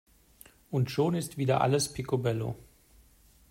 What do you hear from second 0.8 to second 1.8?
schon ist wieder